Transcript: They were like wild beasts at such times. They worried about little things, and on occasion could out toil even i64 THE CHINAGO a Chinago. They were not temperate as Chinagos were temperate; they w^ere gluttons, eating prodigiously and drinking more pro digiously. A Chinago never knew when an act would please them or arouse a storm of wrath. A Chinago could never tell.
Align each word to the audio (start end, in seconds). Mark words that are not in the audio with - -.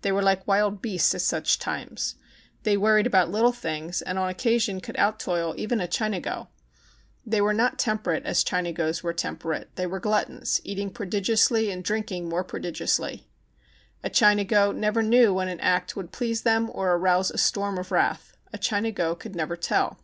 They 0.00 0.10
were 0.10 0.22
like 0.22 0.46
wild 0.46 0.80
beasts 0.80 1.14
at 1.14 1.20
such 1.20 1.58
times. 1.58 2.14
They 2.62 2.78
worried 2.78 3.06
about 3.06 3.30
little 3.30 3.52
things, 3.52 4.00
and 4.00 4.18
on 4.18 4.30
occasion 4.30 4.80
could 4.80 4.96
out 4.96 5.20
toil 5.20 5.52
even 5.58 5.80
i64 5.80 5.82
THE 5.82 5.88
CHINAGO 5.88 5.88
a 5.88 6.20
Chinago. 6.22 6.48
They 7.26 7.40
were 7.42 7.52
not 7.52 7.78
temperate 7.78 8.24
as 8.24 8.42
Chinagos 8.42 9.02
were 9.02 9.12
temperate; 9.12 9.68
they 9.74 9.84
w^ere 9.84 10.00
gluttons, 10.00 10.62
eating 10.64 10.88
prodigiously 10.88 11.70
and 11.70 11.84
drinking 11.84 12.26
more 12.26 12.42
pro 12.42 12.60
digiously. 12.60 13.24
A 14.02 14.08
Chinago 14.08 14.72
never 14.72 15.02
knew 15.02 15.34
when 15.34 15.48
an 15.48 15.60
act 15.60 15.94
would 15.94 16.10
please 16.10 16.40
them 16.40 16.70
or 16.72 16.92
arouse 16.92 17.30
a 17.30 17.36
storm 17.36 17.76
of 17.76 17.92
wrath. 17.92 18.32
A 18.54 18.58
Chinago 18.58 19.14
could 19.14 19.36
never 19.36 19.56
tell. 19.56 19.98